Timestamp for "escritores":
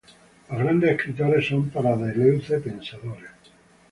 0.97-1.47